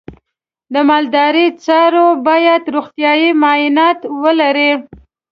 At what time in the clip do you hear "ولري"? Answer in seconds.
4.23-4.71